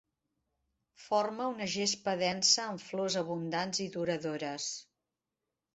Forma 1.07 1.49
una 1.51 1.67
gespa 1.75 2.15
densa 2.23 2.67
amb 2.73 2.85
flors 2.87 3.21
abundants 3.25 3.87
i 3.87 3.91
duradores. 3.99 4.71